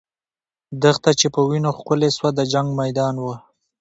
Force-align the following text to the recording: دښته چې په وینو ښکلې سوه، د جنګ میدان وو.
دښته 0.81 1.11
چې 1.19 1.27
په 1.33 1.41
وینو 1.49 1.71
ښکلې 1.77 2.09
سوه، 2.17 2.29
د 2.37 2.39
جنګ 2.51 2.67
میدان 2.81 3.15
وو. 3.19 3.33